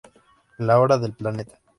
La 0.57 0.79
Hora 0.79 0.97
del 0.97 1.13
Planeta 1.13 1.59